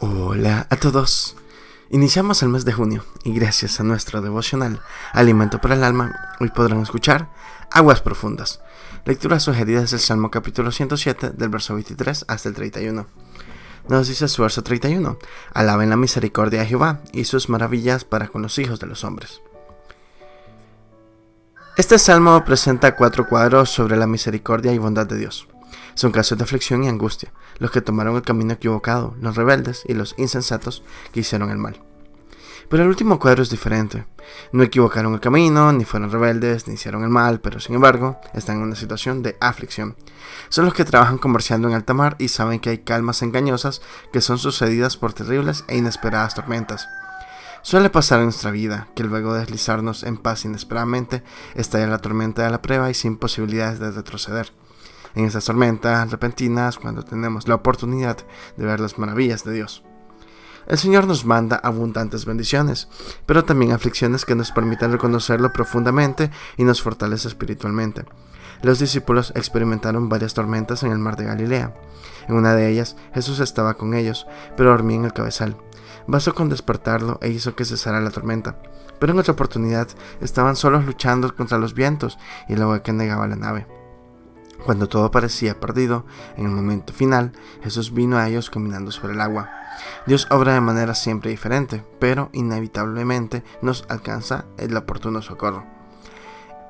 [0.00, 1.34] Hola a todos.
[1.90, 4.80] Iniciamos el mes de junio y gracias a nuestro devocional
[5.12, 7.28] Alimento para el Alma, hoy podrán escuchar
[7.72, 8.60] Aguas Profundas.
[9.06, 13.08] Lectura sugerida del Salmo capítulo 107 del verso 23 hasta el 31.
[13.88, 15.18] Nos dice su verso 31,
[15.52, 19.40] Alaben la misericordia de Jehová y sus maravillas para con los hijos de los hombres.
[21.76, 25.47] Este salmo presenta cuatro cuadros sobre la misericordia y bondad de Dios.
[25.98, 29.94] Son casos de aflicción y angustia, los que tomaron el camino equivocado, los rebeldes y
[29.94, 31.82] los insensatos que hicieron el mal.
[32.68, 34.06] Pero el último cuadro es diferente.
[34.52, 38.58] No equivocaron el camino, ni fueron rebeldes, ni hicieron el mal, pero sin embargo están
[38.58, 39.96] en una situación de aflicción.
[40.50, 44.20] Son los que trabajan comerciando en alta mar y saben que hay calmas engañosas que
[44.20, 46.86] son sucedidas por terribles e inesperadas tormentas.
[47.62, 51.24] Suele pasar en nuestra vida que luego de deslizarnos en paz inesperadamente
[51.56, 54.52] estalla la tormenta de la prueba y sin posibilidades de retroceder
[55.14, 58.18] en esas tormentas repentinas cuando tenemos la oportunidad
[58.56, 59.82] de ver las maravillas de Dios.
[60.68, 62.88] El Señor nos manda abundantes bendiciones,
[63.24, 68.04] pero también aflicciones que nos permiten reconocerlo profundamente y nos fortalece espiritualmente.
[68.60, 71.74] Los discípulos experimentaron varias tormentas en el mar de Galilea.
[72.28, 75.56] En una de ellas Jesús estaba con ellos, pero dormía en el cabezal.
[76.06, 78.60] Bastó con despertarlo e hizo que cesara la tormenta.
[78.98, 79.88] Pero en otra oportunidad
[80.20, 83.77] estaban solos luchando contra los vientos y luego que negaba la nave.
[84.68, 86.04] Cuando todo parecía perdido,
[86.36, 89.50] en el momento final, Jesús vino a ellos caminando sobre el agua.
[90.06, 95.64] Dios obra de manera siempre diferente, pero inevitablemente nos alcanza el oportuno socorro.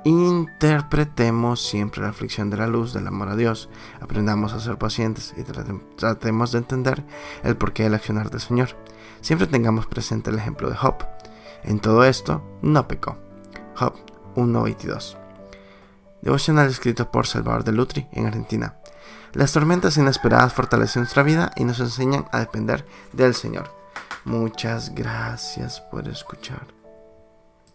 [0.04, 3.68] Interpretemos siempre la aflicción de la luz del amor a Dios,
[4.00, 5.42] aprendamos a ser pacientes y
[5.96, 7.04] tratemos de entender
[7.42, 8.76] el porqué del accionar del Señor.
[9.22, 11.04] Siempre tengamos presente el ejemplo de Job.
[11.64, 13.18] En todo esto, no pecó.
[13.74, 13.94] Job
[14.36, 15.27] 1.22
[16.22, 18.74] Devocional escrito por Salvador de Lutri en Argentina.
[19.32, 23.70] Las tormentas inesperadas fortalecen nuestra vida y nos enseñan a depender del Señor.
[24.24, 26.77] Muchas gracias por escuchar.